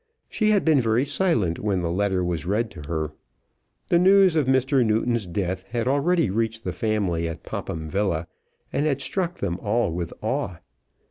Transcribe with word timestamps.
She 0.27 0.49
had 0.49 0.65
been 0.65 0.81
very 0.81 1.05
silent 1.05 1.59
when 1.59 1.81
the 1.83 1.91
letter 1.91 2.23
was 2.23 2.47
read 2.47 2.71
to 2.71 2.81
her. 2.87 3.11
The 3.89 3.99
news 3.99 4.35
of 4.35 4.47
Mr. 4.47 4.83
Newton's 4.83 5.27
death 5.27 5.65
had 5.69 5.87
already 5.87 6.31
reached 6.31 6.63
the 6.63 6.73
family 6.73 7.27
at 7.29 7.43
Popham 7.43 7.87
Villa, 7.87 8.25
and 8.73 8.87
had 8.87 8.99
struck 8.99 9.35
them 9.35 9.59
all 9.59 9.91
with 9.91 10.11
awe. 10.23 10.57